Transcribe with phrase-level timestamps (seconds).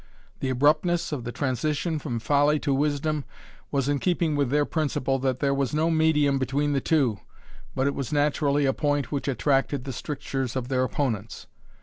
[0.39, 3.23] The abruptness of the transition from folly to wisdom
[3.69, 7.19] was in keeping with their principle that there was no medium between the two,
[7.75, 11.45] but it was naturally a point which attracted the strictures of their opponents.